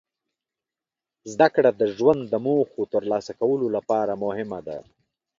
[1.31, 4.77] زدهکړه د ژوند د موخو ترلاسه کولو لپاره مهمه ده.